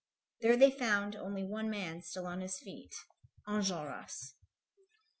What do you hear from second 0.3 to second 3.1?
There they found only one man still on his feet,